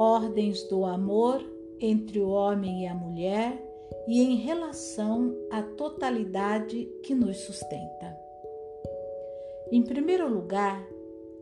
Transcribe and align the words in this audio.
ordens 0.00 0.62
do 0.62 0.86
amor 0.86 1.44
entre 1.78 2.20
o 2.20 2.30
homem 2.30 2.84
e 2.84 2.86
a 2.86 2.94
mulher 2.94 3.62
e 4.08 4.22
em 4.22 4.36
relação 4.36 5.36
à 5.50 5.62
totalidade 5.62 6.86
que 7.02 7.14
nos 7.14 7.36
sustenta. 7.40 8.16
Em 9.70 9.82
primeiro 9.82 10.26
lugar, 10.26 10.82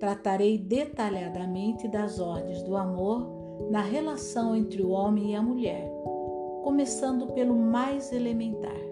tratarei 0.01 0.59
detalhadamente 0.59 1.87
das 1.87 2.19
ordens 2.19 2.61
do 2.65 2.77
amor 2.77 3.29
na 3.71 3.81
relação 3.81 4.57
entre 4.57 4.83
o 4.83 4.91
homem 4.91 5.31
e 5.31 5.35
a 5.37 5.43
mulher, 5.43 5.89
começando 6.65 7.29
pelo 7.29 7.55
mais 7.55 8.13
elementar: 8.13 8.83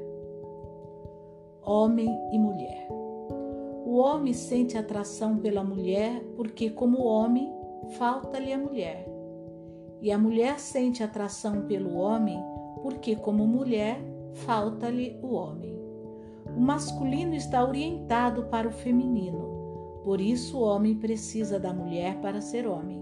homem 1.65 2.09
e 2.31 2.39
mulher. 2.39 2.87
O 3.85 3.97
homem 3.97 4.33
sente 4.33 4.79
atração 4.79 5.39
pela 5.39 5.65
mulher 5.65 6.23
porque, 6.37 6.71
como 6.71 7.03
homem, 7.03 7.53
falta-lhe 7.99 8.53
a 8.53 8.59
mulher. 8.59 9.06
E 10.01 10.13
a 10.13 10.19
mulher 10.19 10.59
sente 10.59 11.03
atração 11.03 11.63
pelo 11.63 11.97
homem 11.97 12.39
porque, 12.83 13.17
como 13.17 13.47
mulher, 13.47 14.01
falta-lhe 14.33 15.19
o 15.23 15.35
homem. 15.35 15.77
O 16.57 16.61
masculino 16.61 17.35
está 17.35 17.65
orientado 17.65 18.45
para 18.45 18.69
o 18.69 18.73
feminino, 18.73 20.01
por 20.05 20.21
isso 20.21 20.59
o 20.59 20.63
homem 20.63 20.95
precisa 20.95 21.59
da 21.59 21.73
mulher 21.73 22.21
para 22.21 22.41
ser 22.41 22.67
homem. 22.67 23.01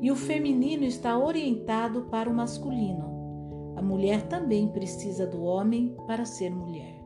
E 0.00 0.10
o 0.10 0.16
feminino 0.16 0.82
está 0.82 1.16
orientado 1.16 2.02
para 2.10 2.28
o 2.28 2.34
masculino. 2.34 3.74
A 3.76 3.82
mulher 3.82 4.22
também 4.22 4.68
precisa 4.68 5.26
do 5.26 5.44
homem 5.44 5.94
para 6.06 6.24
ser 6.24 6.50
mulher. 6.50 7.00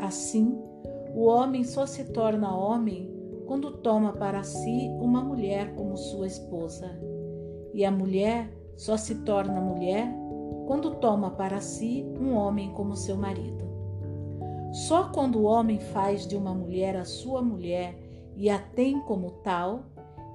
Assim, 0.00 0.58
o 1.14 1.26
homem 1.26 1.62
só 1.62 1.86
se 1.86 2.12
torna 2.12 2.54
homem 2.56 3.08
quando 3.46 3.78
toma 3.78 4.12
para 4.12 4.42
si 4.42 4.88
uma 5.00 5.22
mulher 5.22 5.74
como 5.74 5.96
sua 5.96 6.26
esposa, 6.26 6.90
e 7.72 7.84
a 7.84 7.90
mulher 7.90 8.50
só 8.76 8.96
se 8.96 9.16
torna 9.16 9.60
mulher 9.60 10.12
quando 10.66 10.96
toma 10.96 11.30
para 11.30 11.60
si 11.60 12.04
um 12.18 12.34
homem 12.34 12.70
como 12.72 12.96
seu 12.96 13.16
marido. 13.16 13.64
Só 14.72 15.10
quando 15.10 15.40
o 15.40 15.44
homem 15.44 15.78
faz 15.78 16.26
de 16.26 16.36
uma 16.36 16.54
mulher 16.54 16.96
a 16.96 17.04
sua 17.04 17.42
mulher 17.42 17.98
e 18.36 18.48
a 18.48 18.58
tem 18.58 19.00
como 19.00 19.30
tal, 19.42 19.84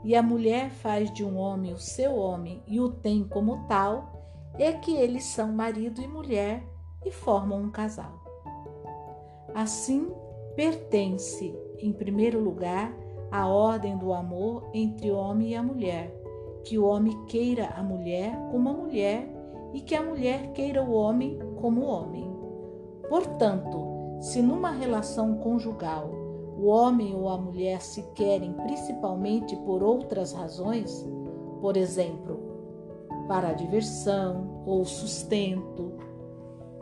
e 0.04 0.16
a 0.16 0.22
mulher 0.22 0.70
faz 0.70 1.12
de 1.12 1.26
um 1.26 1.38
homem 1.38 1.74
o 1.74 1.80
seu 1.80 2.16
homem 2.16 2.62
e 2.68 2.80
o 2.80 2.90
tem 2.90 3.24
como 3.24 3.66
tal, 3.68 4.14
é 4.58 4.72
que 4.72 4.96
eles 4.96 5.24
são 5.24 5.52
marido 5.52 6.02
e 6.02 6.08
mulher 6.08 6.64
e 7.06 7.12
formam 7.12 7.62
um 7.62 7.72
casal. 7.72 8.14
Assim, 9.54 10.12
pertence, 10.56 11.56
em 11.80 11.92
primeiro 11.92 12.40
lugar, 12.40 12.96
a 13.32 13.48
ordem 13.48 13.98
do 13.98 14.14
amor 14.14 14.70
entre 14.74 15.12
o 15.12 15.18
homem 15.18 15.50
e 15.50 15.56
a 15.56 15.64
mulher, 15.64 16.17
que 16.68 16.78
o 16.78 16.86
homem 16.86 17.18
queira 17.28 17.68
a 17.78 17.82
mulher 17.82 18.38
como 18.52 18.68
a 18.68 18.74
mulher 18.74 19.26
e 19.74 19.80
que 19.80 19.96
a 19.96 20.04
mulher 20.04 20.52
queira 20.52 20.84
o 20.84 20.92
homem 20.92 21.40
como 21.62 21.82
o 21.82 21.88
homem. 21.88 22.30
Portanto, 23.08 24.18
se 24.20 24.42
numa 24.42 24.72
relação 24.72 25.38
conjugal 25.38 26.10
o 26.58 26.66
homem 26.66 27.16
ou 27.16 27.30
a 27.30 27.38
mulher 27.38 27.82
se 27.82 28.04
querem 28.14 28.52
principalmente 28.52 29.56
por 29.58 29.82
outras 29.82 30.34
razões, 30.34 31.08
por 31.62 31.78
exemplo, 31.78 32.38
para 33.30 33.50
a 33.50 33.54
diversão 33.54 34.62
ou 34.66 34.84
sustento, 34.84 35.94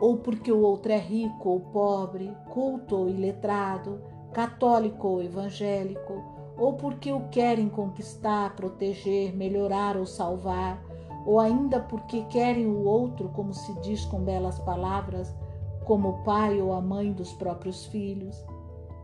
ou 0.00 0.16
porque 0.16 0.50
o 0.50 0.62
outro 0.62 0.90
é 0.90 0.98
rico 0.98 1.48
ou 1.48 1.60
pobre, 1.60 2.36
culto 2.50 2.96
ou 2.96 3.08
iletrado, 3.08 4.00
católico 4.32 5.06
ou 5.06 5.22
evangélico, 5.22 6.35
ou 6.56 6.74
porque 6.74 7.12
o 7.12 7.28
querem 7.28 7.68
conquistar, 7.68 8.54
proteger, 8.56 9.34
melhorar 9.36 9.96
ou 9.96 10.06
salvar, 10.06 10.82
ou 11.26 11.40
ainda 11.40 11.80
porque 11.80 12.22
querem 12.24 12.66
o 12.66 12.84
outro, 12.84 13.28
como 13.30 13.52
se 13.52 13.72
diz 13.80 14.04
com 14.04 14.20
belas 14.20 14.58
palavras, 14.60 15.34
como 15.84 16.08
o 16.08 16.24
pai 16.24 16.60
ou 16.60 16.72
a 16.72 16.80
mãe 16.80 17.12
dos 17.12 17.32
próprios 17.34 17.86
filhos. 17.86 18.36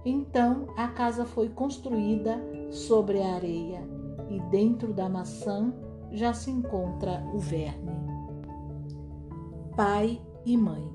Então 0.05 0.67
a 0.77 0.89
casa 0.89 1.25
foi 1.25 1.49
construída 1.49 2.41
sobre 2.71 3.21
a 3.21 3.35
areia 3.35 3.87
e 4.31 4.41
dentro 4.51 4.93
da 4.93 5.09
maçã 5.09 5.73
já 6.11 6.33
se 6.33 6.51
encontra 6.51 7.25
o 7.33 7.39
verme. 7.39 7.93
Pai 9.77 10.21
e 10.45 10.57
mãe. 10.57 10.93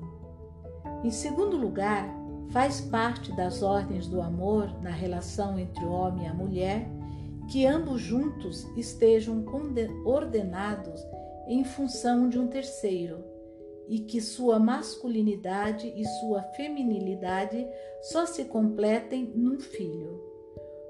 Em 1.02 1.10
segundo 1.10 1.56
lugar, 1.56 2.17
faz 2.50 2.80
parte 2.80 3.34
das 3.36 3.62
ordens 3.62 4.06
do 4.06 4.20
amor 4.20 4.82
na 4.82 4.90
relação 4.90 5.58
entre 5.58 5.84
o 5.84 5.92
homem 5.92 6.24
e 6.24 6.28
a 6.28 6.34
mulher 6.34 6.88
que 7.50 7.66
ambos 7.66 8.00
juntos 8.00 8.64
estejam 8.76 9.44
ordenados 10.04 11.00
em 11.46 11.64
função 11.64 12.28
de 12.28 12.38
um 12.38 12.46
terceiro 12.46 13.24
e 13.88 14.00
que 14.00 14.20
sua 14.20 14.58
masculinidade 14.58 15.92
e 15.96 16.04
sua 16.20 16.42
feminilidade 16.54 17.66
só 18.02 18.26
se 18.26 18.44
completem 18.44 19.32
num 19.34 19.58
filho, 19.58 20.22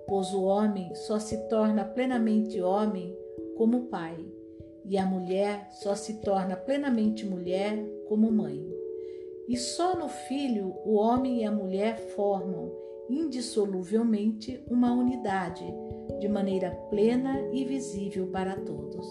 pois 0.08 0.34
o 0.34 0.42
homem 0.42 0.92
só 0.96 1.20
se 1.20 1.48
torna 1.48 1.84
plenamente 1.84 2.60
homem 2.60 3.16
como 3.56 3.86
pai, 3.86 4.16
e 4.84 4.98
a 4.98 5.06
mulher 5.06 5.68
só 5.70 5.94
se 5.94 6.14
torna 6.14 6.56
plenamente 6.56 7.24
mulher 7.24 7.78
como 8.08 8.32
mãe. 8.32 8.77
E 9.48 9.56
só 9.56 9.96
no 9.96 10.08
filho 10.08 10.74
o 10.84 10.94
homem 10.94 11.40
e 11.40 11.44
a 11.44 11.50
mulher 11.50 11.96
formam 12.14 12.70
indissoluvelmente 13.08 14.62
uma 14.70 14.92
unidade, 14.92 15.64
de 16.18 16.28
maneira 16.28 16.70
plena 16.90 17.40
e 17.50 17.64
visível 17.64 18.26
para 18.26 18.54
todos. 18.56 19.06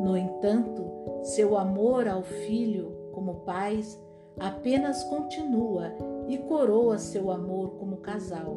No 0.00 0.16
entanto, 0.16 0.90
seu 1.22 1.58
amor 1.58 2.08
ao 2.08 2.22
filho 2.22 3.10
como 3.12 3.40
pais 3.40 4.00
apenas 4.38 5.04
continua 5.04 5.92
e 6.26 6.38
coroa 6.38 6.96
seu 6.96 7.30
amor 7.30 7.72
como 7.72 7.98
casal, 7.98 8.56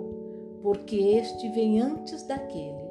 porque 0.62 0.96
este 0.96 1.50
vem 1.50 1.82
antes 1.82 2.26
daquele. 2.26 2.86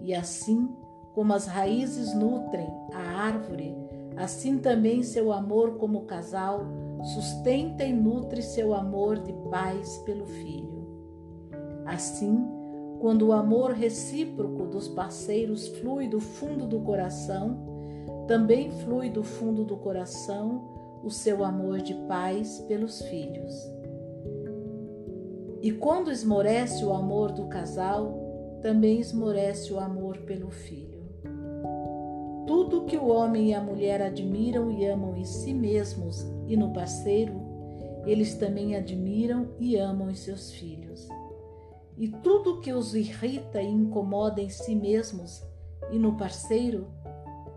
E 0.00 0.14
assim 0.14 0.68
como 1.14 1.32
as 1.32 1.46
raízes 1.46 2.14
nutrem 2.14 2.68
a 2.92 3.00
árvore, 3.26 3.76
assim 4.16 4.58
também 4.58 5.02
seu 5.02 5.32
amor 5.32 5.76
como 5.76 6.02
casal 6.02 6.64
sustenta 7.14 7.84
e 7.84 7.92
nutre 7.92 8.42
seu 8.42 8.72
amor 8.74 9.18
de 9.18 9.32
pais 9.50 9.98
pelo 9.98 10.26
filho. 10.26 10.84
Assim, 11.84 12.46
quando 13.00 13.28
o 13.28 13.32
amor 13.32 13.72
recíproco 13.72 14.66
dos 14.66 14.88
parceiros 14.88 15.68
flui 15.68 16.08
do 16.08 16.20
fundo 16.20 16.66
do 16.66 16.80
coração, 16.80 17.58
também 18.26 18.70
flui 18.70 19.10
do 19.10 19.22
fundo 19.22 19.64
do 19.64 19.76
coração 19.76 20.72
o 21.02 21.10
seu 21.10 21.44
amor 21.44 21.82
de 21.82 21.94
pais 22.08 22.60
pelos 22.60 23.02
filhos. 23.02 23.54
E 25.60 25.70
quando 25.72 26.10
esmorece 26.10 26.84
o 26.84 26.92
amor 26.92 27.32
do 27.32 27.46
casal, 27.46 28.58
também 28.62 29.00
esmorece 29.00 29.72
o 29.72 29.78
amor 29.78 30.18
pelo 30.18 30.50
filho. 30.50 30.93
Tudo 32.46 32.84
que 32.84 32.96
o 32.96 33.08
homem 33.08 33.50
e 33.50 33.54
a 33.54 33.60
mulher 33.60 34.02
admiram 34.02 34.70
e 34.70 34.84
amam 34.86 35.16
em 35.16 35.24
si 35.24 35.54
mesmos 35.54 36.26
e 36.46 36.56
no 36.56 36.72
parceiro, 36.72 37.40
eles 38.04 38.34
também 38.34 38.76
admiram 38.76 39.48
e 39.58 39.76
amam 39.76 40.10
em 40.10 40.14
seus 40.14 40.52
filhos. 40.52 41.08
E 41.96 42.08
tudo 42.08 42.60
que 42.60 42.72
os 42.72 42.94
irrita 42.94 43.62
e 43.62 43.68
incomoda 43.68 44.42
em 44.42 44.48
si 44.48 44.74
mesmos 44.74 45.42
e 45.90 45.98
no 45.98 46.16
parceiro, 46.16 46.86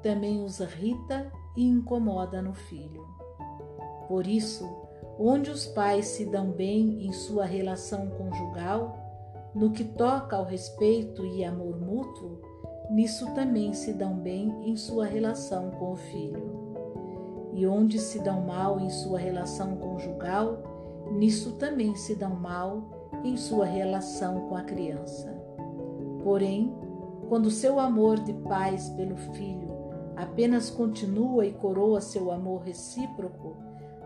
também 0.01 0.43
os 0.43 0.59
irrita 0.59 1.31
e 1.55 1.63
incomoda 1.63 2.41
no 2.41 2.53
filho. 2.53 3.05
Por 4.07 4.25
isso, 4.25 4.65
onde 5.19 5.49
os 5.49 5.65
pais 5.65 6.05
se 6.05 6.25
dão 6.25 6.51
bem 6.51 7.05
em 7.05 7.11
sua 7.11 7.45
relação 7.45 8.09
conjugal, 8.11 8.95
no 9.53 9.71
que 9.71 9.83
toca 9.83 10.35
ao 10.35 10.45
respeito 10.45 11.25
e 11.25 11.43
amor 11.43 11.79
mútuo, 11.81 12.39
nisso 12.89 13.33
também 13.33 13.73
se 13.73 13.93
dão 13.93 14.15
bem 14.15 14.55
em 14.63 14.75
sua 14.75 15.05
relação 15.05 15.71
com 15.71 15.93
o 15.93 15.95
filho. 15.95 16.67
E 17.53 17.65
onde 17.65 17.99
se 17.99 18.19
dão 18.19 18.41
mal 18.41 18.79
em 18.79 18.89
sua 18.89 19.19
relação 19.19 19.77
conjugal, 19.77 21.09
nisso 21.11 21.53
também 21.53 21.95
se 21.95 22.15
dão 22.15 22.35
mal 22.35 23.09
em 23.23 23.35
sua 23.35 23.65
relação 23.65 24.47
com 24.47 24.55
a 24.55 24.61
criança. 24.61 25.35
Porém, 26.23 26.73
quando 27.29 27.49
seu 27.49 27.79
amor 27.79 28.19
de 28.19 28.33
pais 28.33 28.89
pelo 28.91 29.17
filho 29.17 29.67
apenas 30.15 30.69
continua 30.69 31.45
e 31.45 31.53
coroa 31.53 32.01
seu 32.01 32.31
amor 32.31 32.61
recíproco, 32.61 33.55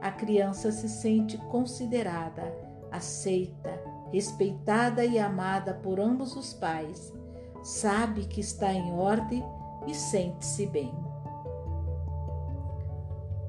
a 0.01 0.11
criança 0.11 0.71
se 0.71 0.89
sente 0.89 1.37
considerada, 1.37 2.53
aceita, 2.91 3.79
respeitada 4.11 5.05
e 5.05 5.17
amada 5.17 5.73
por 5.75 5.99
ambos 5.99 6.35
os 6.35 6.53
pais, 6.53 7.13
sabe 7.63 8.25
que 8.25 8.41
está 8.41 8.73
em 8.73 8.91
ordem 8.93 9.43
e 9.87 9.93
sente-se 9.93 10.65
bem. 10.67 10.93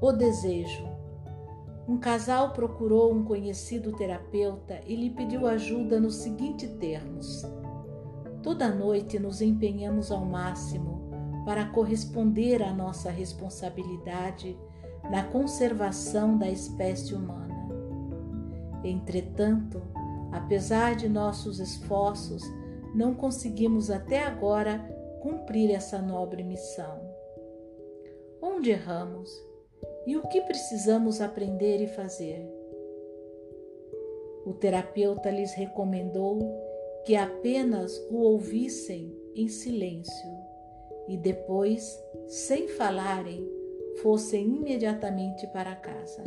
O 0.01 0.11
desejo. 0.11 0.91
Um 1.87 1.97
casal 1.97 2.51
procurou 2.51 3.13
um 3.13 3.23
conhecido 3.23 3.91
terapeuta 3.91 4.79
e 4.87 4.95
lhe 4.95 5.09
pediu 5.09 5.45
ajuda 5.47 5.99
nos 5.99 6.15
seguintes 6.15 6.69
termos: 6.77 7.45
Toda 8.41 8.73
noite 8.73 9.19
nos 9.19 9.41
empenhamos 9.41 10.11
ao 10.11 10.25
máximo 10.25 11.03
para 11.45 11.65
corresponder 11.65 12.63
à 12.63 12.73
nossa 12.73 13.09
responsabilidade 13.09 14.57
na 15.09 15.23
conservação 15.23 16.37
da 16.37 16.49
espécie 16.49 17.13
humana. 17.13 17.67
Entretanto, 18.83 19.81
apesar 20.31 20.95
de 20.95 21.09
nossos 21.09 21.59
esforços, 21.59 22.43
não 22.93 23.13
conseguimos 23.15 23.89
até 23.89 24.23
agora 24.23 24.79
cumprir 25.21 25.71
essa 25.71 25.99
nobre 25.99 26.43
missão. 26.43 27.01
Onde 28.41 28.71
erramos 28.71 29.29
e 30.05 30.17
o 30.17 30.27
que 30.27 30.41
precisamos 30.41 31.21
aprender 31.21 31.81
e 31.81 31.87
fazer? 31.87 32.45
O 34.45 34.53
terapeuta 34.53 35.29
lhes 35.29 35.53
recomendou 35.53 36.39
que 37.05 37.15
apenas 37.15 37.97
o 38.09 38.17
ouvissem 38.17 39.15
em 39.35 39.47
silêncio 39.47 40.29
e 41.07 41.17
depois, 41.17 41.97
sem 42.27 42.67
falarem, 42.67 43.49
fossem 44.01 44.45
imediatamente 44.45 45.47
para 45.47 45.75
casa. 45.75 46.23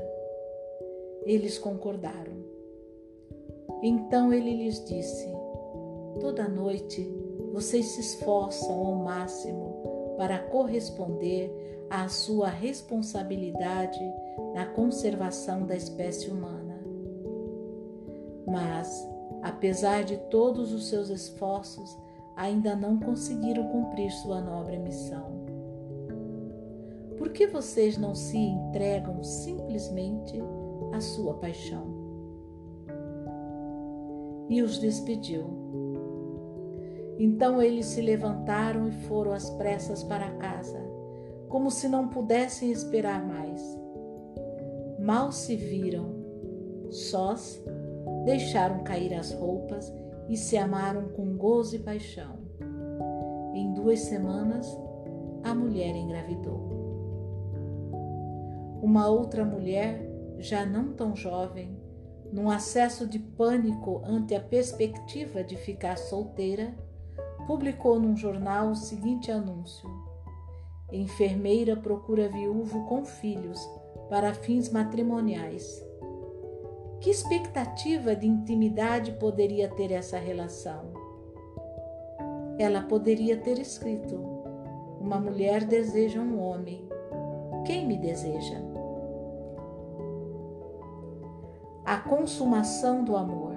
Eles 1.24 1.58
concordaram. 1.58 2.44
Então 3.82 4.32
ele 4.32 4.54
lhes 4.54 4.84
disse: 4.84 5.35
Toda 6.20 6.48
noite 6.48 7.02
vocês 7.52 7.86
se 7.86 8.00
esforçam 8.00 8.86
ao 8.86 8.94
máximo 8.96 10.14
para 10.16 10.38
corresponder 10.38 11.86
à 11.90 12.08
sua 12.08 12.48
responsabilidade 12.48 14.00
na 14.54 14.66
conservação 14.66 15.66
da 15.66 15.76
espécie 15.76 16.30
humana. 16.30 16.80
Mas, 18.46 19.06
apesar 19.42 20.04
de 20.04 20.16
todos 20.30 20.72
os 20.72 20.88
seus 20.88 21.10
esforços, 21.10 21.96
ainda 22.36 22.74
não 22.76 22.98
conseguiram 22.98 23.68
cumprir 23.68 24.10
sua 24.10 24.40
nobre 24.40 24.78
missão. 24.78 25.46
Por 27.16 27.30
que 27.30 27.46
vocês 27.46 27.96
não 27.96 28.14
se 28.14 28.36
entregam 28.36 29.22
simplesmente 29.22 30.38
à 30.92 31.00
sua 31.00 31.34
paixão? 31.34 31.86
E 34.48 34.62
os 34.62 34.78
despediu. 34.78 35.65
Então 37.18 37.62
eles 37.62 37.86
se 37.86 38.00
levantaram 38.00 38.88
e 38.88 38.92
foram 38.92 39.32
às 39.32 39.48
pressas 39.50 40.02
para 40.02 40.30
casa, 40.32 40.78
como 41.48 41.70
se 41.70 41.88
não 41.88 42.08
pudessem 42.08 42.70
esperar 42.70 43.26
mais. 43.26 43.60
Mal 44.98 45.32
se 45.32 45.56
viram, 45.56 46.14
sós, 46.90 47.62
deixaram 48.24 48.82
cair 48.82 49.14
as 49.14 49.32
roupas 49.32 49.92
e 50.28 50.36
se 50.36 50.56
amaram 50.56 51.08
com 51.08 51.36
gozo 51.36 51.76
e 51.76 51.78
paixão. 51.78 52.36
Em 53.54 53.72
duas 53.72 54.00
semanas, 54.00 54.66
a 55.42 55.54
mulher 55.54 55.94
engravidou. 55.94 56.76
Uma 58.82 59.08
outra 59.08 59.44
mulher, 59.44 60.06
já 60.38 60.66
não 60.66 60.92
tão 60.92 61.16
jovem, 61.16 61.76
num 62.32 62.50
acesso 62.50 63.06
de 63.06 63.18
pânico 63.18 64.02
ante 64.04 64.34
a 64.34 64.40
perspectiva 64.40 65.42
de 65.42 65.56
ficar 65.56 65.96
solteira, 65.96 66.74
publicou 67.46 67.98
num 67.98 68.16
jornal 68.16 68.70
o 68.70 68.76
seguinte 68.76 69.30
anúncio: 69.30 69.88
Enfermeira 70.92 71.76
procura 71.76 72.28
viúvo 72.28 72.84
com 72.86 73.04
filhos 73.04 73.58
para 74.08 74.34
fins 74.34 74.70
matrimoniais. 74.70 75.84
Que 77.00 77.10
expectativa 77.10 78.14
de 78.16 78.26
intimidade 78.26 79.12
poderia 79.12 79.68
ter 79.68 79.92
essa 79.92 80.18
relação? 80.18 80.92
Ela 82.58 82.82
poderia 82.82 83.36
ter 83.36 83.58
escrito: 83.58 84.16
Uma 85.00 85.18
mulher 85.18 85.64
deseja 85.64 86.20
um 86.20 86.40
homem. 86.40 86.88
Quem 87.66 87.86
me 87.86 87.96
deseja? 87.98 88.60
A 91.84 91.98
consumação 91.98 93.04
do 93.04 93.16
amor. 93.16 93.55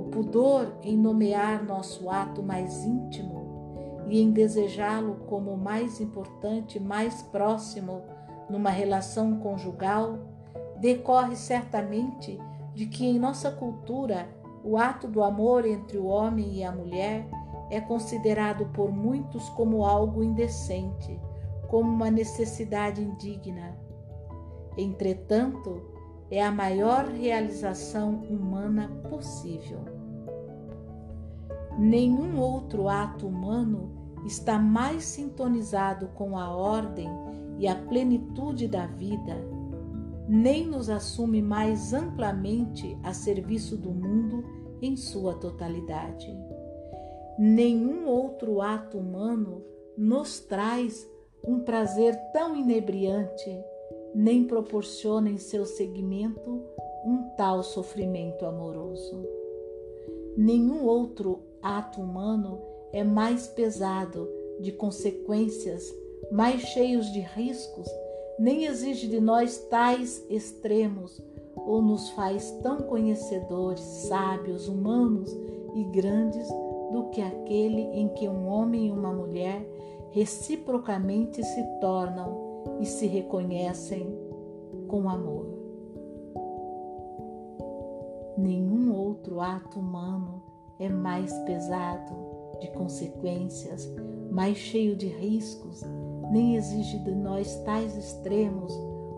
O 0.00 0.04
pudor 0.04 0.78
em 0.82 0.96
nomear 0.96 1.62
nosso 1.62 2.08
ato 2.08 2.42
mais 2.42 2.86
íntimo 2.86 4.06
e 4.08 4.18
em 4.18 4.30
desejá-lo 4.30 5.16
como 5.28 5.58
mais 5.58 6.00
importante, 6.00 6.80
mais 6.80 7.20
próximo 7.20 8.00
numa 8.48 8.70
relação 8.70 9.36
conjugal 9.40 10.18
decorre 10.78 11.36
certamente 11.36 12.40
de 12.74 12.86
que 12.86 13.04
em 13.04 13.18
nossa 13.18 13.50
cultura 13.50 14.26
o 14.64 14.78
ato 14.78 15.06
do 15.06 15.22
amor 15.22 15.66
entre 15.66 15.98
o 15.98 16.06
homem 16.06 16.54
e 16.54 16.64
a 16.64 16.72
mulher 16.72 17.28
é 17.68 17.78
considerado 17.78 18.64
por 18.72 18.90
muitos 18.90 19.50
como 19.50 19.84
algo 19.84 20.24
indecente, 20.24 21.20
como 21.68 21.90
uma 21.90 22.10
necessidade 22.10 23.02
indigna. 23.02 23.76
Entretanto, 24.78 25.89
é 26.30 26.42
a 26.42 26.52
maior 26.52 27.06
realização 27.06 28.14
humana 28.30 28.88
possível. 29.08 29.80
Nenhum 31.78 32.38
outro 32.38 32.88
ato 32.88 33.26
humano 33.26 33.90
está 34.24 34.58
mais 34.58 35.04
sintonizado 35.04 36.08
com 36.08 36.38
a 36.38 36.50
ordem 36.50 37.08
e 37.58 37.66
a 37.66 37.74
plenitude 37.74 38.68
da 38.68 38.86
vida 38.86 39.36
nem 40.28 40.64
nos 40.64 40.88
assume 40.88 41.42
mais 41.42 41.92
amplamente 41.92 42.96
a 43.02 43.12
serviço 43.12 43.76
do 43.76 43.90
mundo 43.90 44.44
em 44.80 44.96
sua 44.96 45.34
totalidade. 45.34 46.32
Nenhum 47.36 48.06
outro 48.06 48.62
ato 48.62 48.96
humano 48.96 49.64
nos 49.98 50.38
traz 50.38 51.04
um 51.44 51.60
prazer 51.60 52.16
tão 52.32 52.54
inebriante, 52.54 53.50
nem 54.14 54.44
proporciona 54.44 55.30
em 55.30 55.38
seu 55.38 55.64
segmento 55.64 56.62
um 57.04 57.30
tal 57.36 57.62
sofrimento 57.62 58.44
amoroso. 58.44 59.24
Nenhum 60.36 60.84
outro 60.84 61.40
ato 61.62 62.00
humano 62.00 62.60
é 62.92 63.02
mais 63.02 63.46
pesado 63.46 64.28
de 64.60 64.72
consequências, 64.72 65.94
mais 66.30 66.60
cheios 66.60 67.10
de 67.12 67.20
riscos 67.20 67.88
nem 68.40 68.64
exige 68.64 69.06
de 69.06 69.20
nós 69.20 69.58
tais 69.68 70.24
extremos 70.30 71.20
ou 71.54 71.82
nos 71.82 72.08
faz 72.10 72.50
tão 72.62 72.78
conhecedores, 72.78 73.80
sábios, 73.80 74.66
humanos 74.66 75.30
e 75.74 75.84
grandes 75.84 76.48
do 76.90 77.10
que 77.10 77.20
aquele 77.20 77.82
em 77.92 78.08
que 78.08 78.26
um 78.26 78.48
homem 78.48 78.86
e 78.86 78.90
uma 78.90 79.12
mulher 79.12 79.62
reciprocamente 80.12 81.44
se 81.44 81.62
tornam 81.82 82.49
e 82.80 82.86
se 82.86 83.06
reconhecem 83.06 84.06
com 84.88 85.08
amor. 85.08 85.46
Nenhum 88.36 88.94
outro 88.94 89.40
ato 89.40 89.78
humano 89.78 90.42
é 90.78 90.88
mais 90.88 91.32
pesado 91.40 92.14
de 92.60 92.70
consequências, 92.72 93.88
mais 94.30 94.56
cheio 94.56 94.96
de 94.96 95.06
riscos 95.06 95.84
nem 96.30 96.54
exige 96.54 96.98
de 96.98 97.10
nós 97.10 97.56
tais 97.64 97.96
extremos 97.96 98.72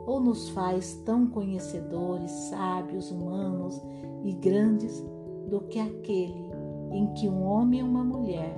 ou 0.06 0.18
nos 0.18 0.48
faz 0.48 0.94
tão 1.04 1.26
conhecedores, 1.26 2.30
sábios, 2.30 3.10
humanos 3.10 3.80
e 4.24 4.32
grandes 4.32 5.04
do 5.48 5.60
que 5.68 5.78
aquele 5.78 6.50
em 6.90 7.12
que 7.14 7.28
um 7.28 7.44
homem 7.44 7.80
e 7.80 7.82
uma 7.82 8.02
mulher 8.02 8.56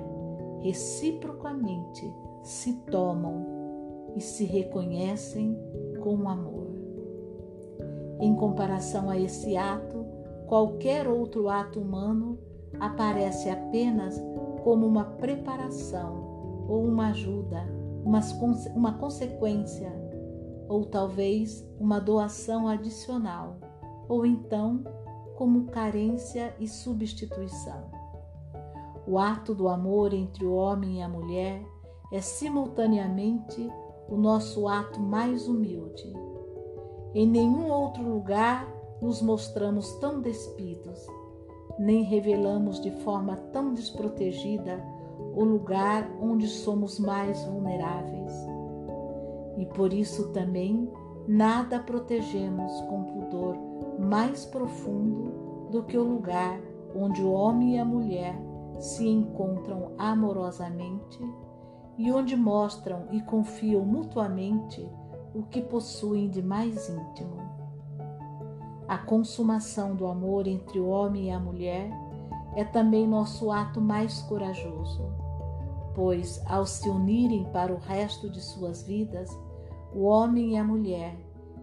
reciprocamente 0.61 2.11
se 2.41 2.73
tomam 2.73 3.54
e 4.15 4.21
se 4.21 4.45
reconhecem 4.45 5.57
com 6.01 6.29
amor. 6.29 6.67
Em 8.19 8.35
comparação 8.35 9.09
a 9.09 9.19
esse 9.19 9.57
ato, 9.57 10.05
qualquer 10.47 11.07
outro 11.07 11.49
ato 11.49 11.79
humano 11.79 12.39
aparece 12.79 13.49
apenas 13.49 14.21
como 14.63 14.85
uma 14.85 15.03
preparação 15.03 16.65
ou 16.67 16.85
uma 16.85 17.09
ajuda 17.09 17.75
uma, 18.05 18.21
uma 18.75 18.93
consequência, 18.93 19.91
ou 20.69 20.85
talvez 20.85 21.67
uma 21.79 21.99
doação 21.99 22.67
adicional, 22.67 23.57
ou 24.07 24.25
então 24.25 24.83
como 25.35 25.65
carência 25.65 26.55
e 26.59 26.67
substituição. 26.67 27.89
O 29.07 29.17
ato 29.17 29.53
do 29.53 29.67
amor 29.67 30.13
entre 30.13 30.45
o 30.45 30.53
homem 30.53 30.99
e 30.99 31.01
a 31.01 31.09
mulher 31.09 31.63
é 32.11 32.21
simultaneamente 32.21 33.69
o 34.09 34.15
nosso 34.15 34.67
ato 34.67 34.99
mais 34.99 35.47
humilde. 35.47 36.13
Em 37.13 37.27
nenhum 37.27 37.71
outro 37.71 38.03
lugar 38.03 38.67
nos 39.01 39.21
mostramos 39.21 39.93
tão 39.95 40.21
despidos, 40.21 41.05
nem 41.77 42.03
revelamos 42.03 42.79
de 42.79 42.91
forma 43.03 43.35
tão 43.51 43.73
desprotegida 43.73 44.83
o 45.35 45.43
lugar 45.43 46.09
onde 46.21 46.47
somos 46.47 46.99
mais 46.99 47.43
vulneráveis. 47.45 48.33
E 49.57 49.65
por 49.65 49.93
isso 49.93 50.31
também 50.31 50.89
nada 51.27 51.79
protegemos 51.79 52.71
com 52.81 53.03
pudor 53.03 53.57
mais 53.99 54.45
profundo 54.45 55.69
do 55.71 55.83
que 55.83 55.97
o 55.97 56.03
lugar 56.03 56.59
onde 56.95 57.21
o 57.21 57.31
homem 57.31 57.75
e 57.75 57.79
a 57.79 57.85
mulher 57.85 58.35
se 58.79 59.07
encontram 59.07 59.91
amorosamente, 59.97 61.19
e 61.97 62.11
onde 62.11 62.35
mostram 62.35 63.07
e 63.11 63.21
confiam 63.21 63.83
mutuamente 63.85 64.87
o 65.33 65.43
que 65.43 65.61
possuem 65.61 66.29
de 66.29 66.41
mais 66.41 66.89
íntimo. 66.89 67.37
A 68.87 68.97
consumação 68.97 69.95
do 69.95 70.05
amor 70.05 70.47
entre 70.47 70.79
o 70.79 70.87
homem 70.87 71.27
e 71.27 71.31
a 71.31 71.39
mulher 71.39 71.89
é 72.55 72.63
também 72.63 73.07
nosso 73.07 73.51
ato 73.51 73.81
mais 73.81 74.21
corajoso, 74.21 75.03
pois, 75.93 76.41
ao 76.45 76.65
se 76.65 76.87
unirem 76.87 77.45
para 77.51 77.73
o 77.73 77.77
resto 77.77 78.29
de 78.29 78.41
suas 78.41 78.83
vidas, 78.83 79.29
o 79.93 80.03
homem 80.03 80.51
e 80.51 80.57
a 80.57 80.63
mulher, 80.63 81.15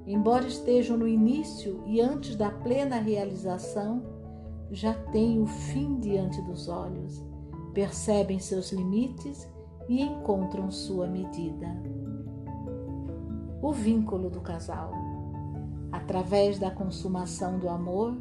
embora 0.06 0.46
estejam 0.46 0.96
no 0.96 1.06
início 1.06 1.82
e 1.86 2.00
antes 2.00 2.34
da 2.34 2.50
plena 2.50 2.96
realização, 2.96 4.02
já 4.70 4.94
têm 4.94 5.40
o 5.40 5.46
fim 5.46 6.00
diante 6.00 6.40
dos 6.42 6.66
olhos, 6.68 7.22
percebem 7.74 8.38
seus 8.38 8.72
limites 8.72 9.48
e 9.88 10.02
encontram 10.02 10.70
sua 10.70 11.06
medida. 11.06 11.66
O 13.62 13.72
vínculo 13.72 14.28
do 14.30 14.40
casal. 14.40 14.92
Através 15.90 16.58
da 16.58 16.70
consumação 16.70 17.58
do 17.58 17.68
amor, 17.68 18.16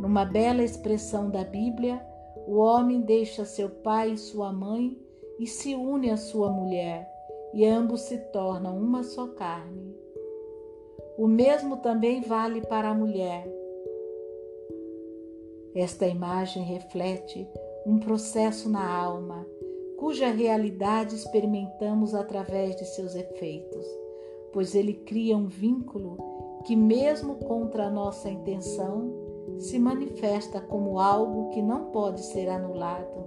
numa 0.00 0.24
bela 0.24 0.62
expressão 0.62 1.30
da 1.30 1.44
Bíblia, 1.44 2.00
o 2.46 2.56
homem 2.56 3.00
deixa 3.00 3.44
seu 3.44 3.68
pai 3.68 4.12
e 4.12 4.18
sua 4.18 4.52
mãe 4.52 4.96
e 5.38 5.46
se 5.46 5.74
une 5.74 6.10
à 6.10 6.16
sua 6.16 6.50
mulher, 6.50 7.08
e 7.52 7.64
ambos 7.64 8.02
se 8.02 8.18
tornam 8.32 8.78
uma 8.78 9.02
só 9.02 9.28
carne. 9.28 9.94
O 11.16 11.26
mesmo 11.26 11.78
também 11.78 12.20
vale 12.22 12.60
para 12.62 12.90
a 12.90 12.94
mulher. 12.94 13.46
Esta 15.74 16.06
imagem 16.06 16.62
reflete 16.62 17.48
um 17.84 17.98
processo 17.98 18.68
na 18.68 18.88
alma, 18.88 19.46
cuja 20.08 20.30
realidade 20.30 21.14
experimentamos 21.14 22.14
através 22.14 22.74
de 22.76 22.86
seus 22.86 23.14
efeitos, 23.14 23.84
pois 24.54 24.74
ele 24.74 24.94
cria 24.94 25.36
um 25.36 25.48
vínculo 25.48 26.16
que, 26.64 26.74
mesmo 26.74 27.34
contra 27.34 27.88
a 27.88 27.90
nossa 27.90 28.30
intenção, 28.30 29.12
se 29.58 29.78
manifesta 29.78 30.62
como 30.62 30.98
algo 30.98 31.50
que 31.50 31.60
não 31.60 31.90
pode 31.90 32.22
ser 32.22 32.48
anulado 32.48 33.22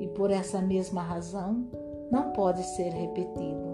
e, 0.00 0.08
por 0.08 0.30
essa 0.30 0.62
mesma 0.62 1.02
razão, 1.02 1.66
não 2.10 2.32
pode 2.32 2.62
ser 2.62 2.94
repetido. 2.94 3.68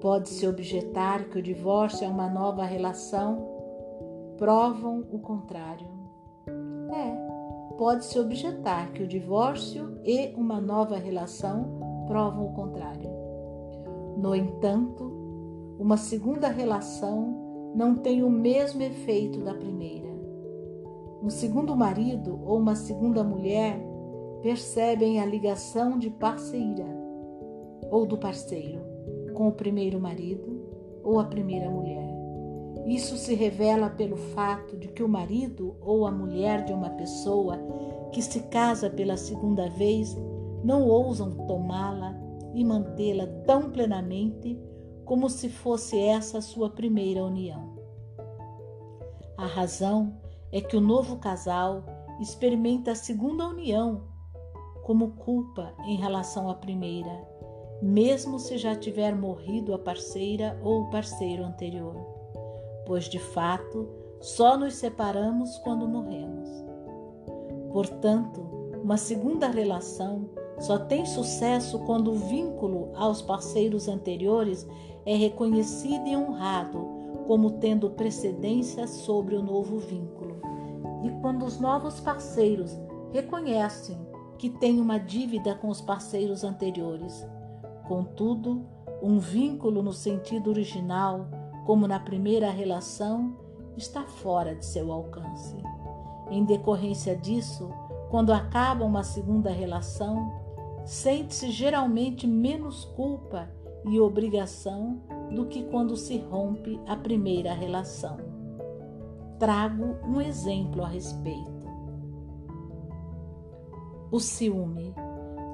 Pode-se 0.00 0.48
objetar 0.48 1.28
que 1.28 1.38
o 1.38 1.42
divórcio 1.42 2.06
é 2.06 2.08
uma 2.08 2.30
nova 2.30 2.64
relação, 2.64 3.46
provam 4.38 5.04
o 5.12 5.18
contrário. 5.18 5.86
É, 6.90 7.33
pode-se 7.76 8.18
objetar 8.18 8.92
que 8.92 9.02
o 9.02 9.06
divórcio 9.06 9.98
e 10.04 10.32
uma 10.36 10.60
nova 10.60 10.96
relação 10.96 12.04
provam 12.06 12.46
o 12.46 12.52
contrário. 12.52 13.10
No 14.16 14.34
entanto, 14.34 15.04
uma 15.78 15.96
segunda 15.96 16.48
relação 16.48 17.72
não 17.74 17.96
tem 17.96 18.22
o 18.22 18.30
mesmo 18.30 18.82
efeito 18.82 19.40
da 19.40 19.54
primeira. 19.54 20.08
Um 21.22 21.30
segundo 21.30 21.74
marido 21.74 22.38
ou 22.44 22.58
uma 22.58 22.76
segunda 22.76 23.24
mulher 23.24 23.80
percebem 24.42 25.20
a 25.20 25.26
ligação 25.26 25.98
de 25.98 26.10
parceira 26.10 26.86
ou 27.90 28.06
do 28.06 28.16
parceiro 28.18 28.80
com 29.32 29.48
o 29.48 29.52
primeiro 29.52 29.98
marido 29.98 30.62
ou 31.02 31.18
a 31.18 31.24
primeira 31.24 31.68
mulher. 31.68 32.03
Isso 32.86 33.16
se 33.16 33.34
revela 33.34 33.88
pelo 33.88 34.16
fato 34.16 34.76
de 34.76 34.88
que 34.88 35.02
o 35.02 35.08
marido 35.08 35.76
ou 35.80 36.06
a 36.06 36.10
mulher 36.10 36.64
de 36.64 36.72
uma 36.72 36.90
pessoa 36.90 37.58
que 38.12 38.20
se 38.20 38.40
casa 38.42 38.90
pela 38.90 39.16
segunda 39.16 39.68
vez 39.70 40.16
não 40.62 40.86
ousam 40.86 41.30
tomá-la 41.46 42.14
e 42.54 42.64
mantê-la 42.64 43.26
tão 43.46 43.70
plenamente 43.70 44.58
como 45.04 45.28
se 45.28 45.48
fosse 45.48 45.98
essa 45.98 46.38
a 46.38 46.42
sua 46.42 46.70
primeira 46.70 47.24
união. 47.24 47.74
A 49.36 49.46
razão 49.46 50.16
é 50.52 50.60
que 50.60 50.76
o 50.76 50.80
novo 50.80 51.16
casal 51.16 51.84
experimenta 52.20 52.92
a 52.92 52.94
segunda 52.94 53.48
união 53.48 54.02
como 54.84 55.12
culpa 55.12 55.74
em 55.86 55.96
relação 55.96 56.48
à 56.48 56.54
primeira, 56.54 57.10
mesmo 57.82 58.38
se 58.38 58.56
já 58.56 58.76
tiver 58.76 59.14
morrido 59.14 59.74
a 59.74 59.78
parceira 59.78 60.58
ou 60.62 60.82
o 60.82 60.90
parceiro 60.90 61.42
anterior, 61.42 62.13
pois 62.86 63.04
de 63.04 63.18
fato 63.18 63.88
só 64.20 64.56
nos 64.56 64.74
separamos 64.74 65.58
quando 65.58 65.88
morremos. 65.88 66.48
Portanto, 67.72 68.40
uma 68.82 68.96
segunda 68.96 69.48
relação 69.48 70.28
só 70.58 70.78
tem 70.78 71.04
sucesso 71.04 71.78
quando 71.80 72.12
o 72.12 72.18
vínculo 72.18 72.90
aos 72.94 73.20
parceiros 73.20 73.88
anteriores 73.88 74.66
é 75.04 75.14
reconhecido 75.16 76.06
e 76.06 76.16
honrado 76.16 76.86
como 77.26 77.52
tendo 77.52 77.90
precedência 77.90 78.86
sobre 78.86 79.34
o 79.34 79.42
novo 79.42 79.78
vínculo. 79.78 80.40
E 81.02 81.10
quando 81.20 81.44
os 81.44 81.58
novos 81.58 82.00
parceiros 82.00 82.78
reconhecem 83.12 83.98
que 84.38 84.50
têm 84.50 84.80
uma 84.80 84.98
dívida 84.98 85.54
com 85.54 85.68
os 85.68 85.80
parceiros 85.80 86.44
anteriores. 86.44 87.26
Contudo, 87.86 88.66
um 89.02 89.18
vínculo 89.18 89.82
no 89.82 89.92
sentido 89.92 90.50
original, 90.50 91.26
como 91.64 91.88
na 91.88 91.98
primeira 91.98 92.50
relação, 92.50 93.36
está 93.76 94.04
fora 94.04 94.54
de 94.54 94.64
seu 94.64 94.92
alcance. 94.92 95.56
Em 96.30 96.44
decorrência 96.44 97.16
disso, 97.16 97.70
quando 98.10 98.32
acaba 98.32 98.84
uma 98.84 99.02
segunda 99.02 99.50
relação, 99.50 100.32
sente-se 100.84 101.50
geralmente 101.50 102.26
menos 102.26 102.84
culpa 102.84 103.48
e 103.86 103.98
obrigação 103.98 105.00
do 105.34 105.46
que 105.46 105.64
quando 105.64 105.96
se 105.96 106.18
rompe 106.18 106.80
a 106.86 106.96
primeira 106.96 107.52
relação. 107.52 108.16
Trago 109.38 109.96
um 110.06 110.20
exemplo 110.20 110.82
a 110.84 110.88
respeito. 110.88 111.52
O 114.10 114.20
ciúme. 114.20 114.94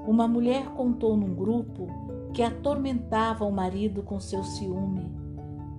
Uma 0.07 0.27
mulher 0.27 0.71
contou 0.71 1.17
num 1.17 1.35
grupo 1.35 1.87
que 2.33 2.43
atormentava 2.43 3.45
o 3.45 3.53
marido 3.53 4.03
com 4.03 4.21
seu 4.21 4.43
ciúme. 4.43 5.20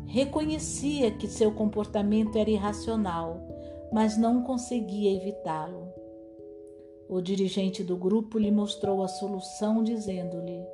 Reconhecia 0.08 1.12
que 1.12 1.28
seu 1.28 1.52
comportamento 1.52 2.38
era 2.38 2.50
irracional, 2.50 3.40
mas 3.92 4.18
não 4.18 4.44
conseguia 4.44 5.16
evitá-lo. 5.16 5.88
O 7.10 7.22
dirigente 7.22 7.84
do 7.84 7.98
grupo 7.98 8.38
lhe 8.38 8.52
mostrou 8.52 9.04
a 9.04 9.08
solução, 9.08 9.84
dizendo-lhe: 9.84 10.66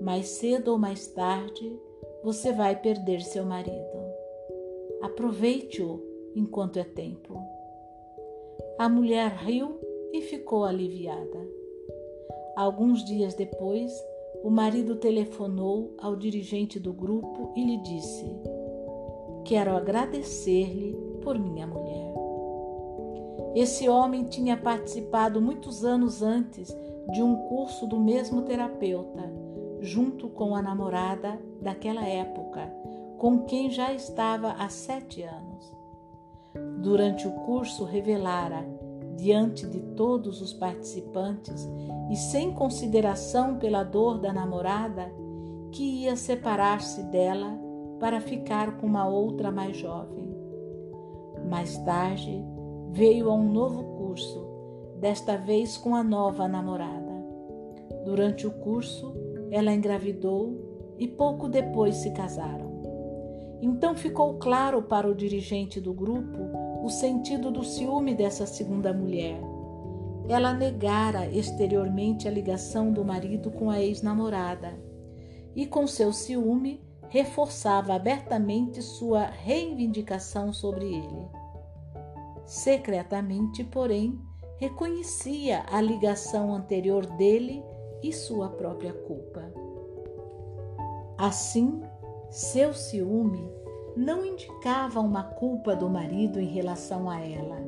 mais 0.00 0.28
cedo 0.28 0.72
ou 0.72 0.78
mais 0.78 1.06
tarde 1.08 1.78
você 2.22 2.52
vai 2.52 2.80
perder 2.80 3.20
seu 3.20 3.44
marido. 3.44 3.98
Aproveite-o 5.02 6.02
enquanto 6.34 6.78
é 6.78 6.84
tempo. 6.84 7.40
A 8.78 8.88
mulher 8.88 9.30
riu 9.30 9.78
e 10.12 10.20
ficou 10.20 10.64
aliviada. 10.64 11.48
Alguns 12.56 13.04
dias 13.04 13.34
depois, 13.34 13.92
o 14.42 14.50
marido 14.50 14.96
telefonou 14.96 15.94
ao 15.98 16.16
dirigente 16.16 16.78
do 16.78 16.92
grupo 16.92 17.52
e 17.56 17.64
lhe 17.64 17.76
disse: 17.82 18.24
Quero 19.48 19.74
agradecer-lhe 19.74 20.92
por 21.22 21.38
minha 21.38 21.66
mulher. 21.66 22.12
Esse 23.54 23.88
homem 23.88 24.24
tinha 24.24 24.58
participado 24.58 25.40
muitos 25.40 25.86
anos 25.86 26.22
antes 26.22 26.68
de 27.10 27.22
um 27.22 27.34
curso 27.34 27.86
do 27.86 27.98
mesmo 27.98 28.42
terapeuta, 28.42 29.32
junto 29.80 30.28
com 30.28 30.54
a 30.54 30.60
namorada 30.60 31.40
daquela 31.62 32.06
época, 32.06 32.70
com 33.16 33.46
quem 33.46 33.70
já 33.70 33.90
estava 33.90 34.50
há 34.50 34.68
sete 34.68 35.22
anos. 35.22 35.74
Durante 36.82 37.26
o 37.26 37.32
curso, 37.46 37.84
revelara 37.84 38.68
diante 39.16 39.66
de 39.66 39.80
todos 39.80 40.42
os 40.42 40.52
participantes 40.52 41.66
e 42.10 42.16
sem 42.16 42.52
consideração 42.52 43.56
pela 43.56 43.82
dor 43.82 44.18
da 44.18 44.30
namorada, 44.30 45.10
que 45.72 46.02
ia 46.02 46.16
separar-se 46.16 47.02
dela 47.04 47.66
para 47.98 48.20
ficar 48.20 48.78
com 48.78 48.86
uma 48.86 49.06
outra 49.06 49.50
mais 49.50 49.76
jovem. 49.76 50.28
Mais 51.48 51.78
tarde, 51.78 52.44
veio 52.90 53.30
a 53.30 53.34
um 53.34 53.50
novo 53.50 53.84
curso, 53.96 54.46
desta 54.98 55.36
vez 55.36 55.76
com 55.76 55.94
a 55.94 56.02
nova 56.02 56.48
namorada. 56.48 57.12
Durante 58.04 58.46
o 58.46 58.50
curso, 58.50 59.14
ela 59.50 59.72
engravidou 59.72 60.94
e 60.98 61.06
pouco 61.06 61.48
depois 61.48 61.96
se 61.96 62.10
casaram. 62.10 62.68
Então 63.60 63.94
ficou 63.94 64.34
claro 64.34 64.82
para 64.82 65.08
o 65.08 65.14
dirigente 65.14 65.80
do 65.80 65.92
grupo 65.92 66.38
o 66.82 66.88
sentido 66.88 67.50
do 67.50 67.64
ciúme 67.64 68.14
dessa 68.14 68.46
segunda 68.46 68.92
mulher. 68.92 69.40
Ela 70.28 70.52
negara 70.52 71.26
exteriormente 71.26 72.28
a 72.28 72.30
ligação 72.30 72.92
do 72.92 73.04
marido 73.04 73.50
com 73.50 73.70
a 73.70 73.80
ex-namorada 73.80 74.78
e, 75.56 75.66
com 75.66 75.86
seu 75.86 76.12
ciúme, 76.12 76.80
reforçava 77.08 77.94
abertamente 77.94 78.82
sua 78.82 79.24
reivindicação 79.24 80.52
sobre 80.52 80.86
ele. 80.86 81.28
Secretamente, 82.44 83.64
porém, 83.64 84.20
reconhecia 84.58 85.64
a 85.70 85.80
ligação 85.80 86.54
anterior 86.54 87.06
dele 87.06 87.62
e 88.02 88.12
sua 88.12 88.48
própria 88.48 88.92
culpa. 88.92 89.42
Assim, 91.16 91.82
seu 92.30 92.72
ciúme 92.72 93.50
não 93.96 94.24
indicava 94.24 95.00
uma 95.00 95.24
culpa 95.24 95.74
do 95.74 95.88
marido 95.88 96.38
em 96.38 96.46
relação 96.46 97.10
a 97.10 97.20
ela, 97.20 97.58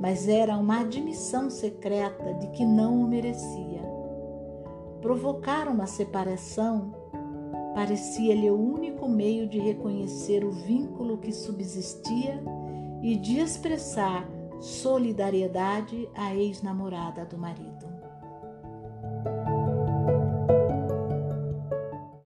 mas 0.00 0.26
era 0.26 0.56
uma 0.56 0.80
admissão 0.80 1.50
secreta 1.50 2.34
de 2.34 2.48
que 2.48 2.64
não 2.64 3.02
o 3.02 3.08
merecia. 3.08 3.82
Provocar 5.00 5.68
uma 5.68 5.86
separação 5.86 7.01
parecia-lhe 7.74 8.50
o 8.50 8.56
único 8.56 9.08
meio 9.08 9.46
de 9.46 9.58
reconhecer 9.58 10.44
o 10.44 10.50
vínculo 10.50 11.18
que 11.18 11.32
subsistia 11.32 12.42
e 13.02 13.16
de 13.16 13.38
expressar 13.38 14.28
solidariedade 14.60 16.08
à 16.14 16.34
ex-namorada 16.34 17.24
do 17.24 17.36
marido. 17.36 17.71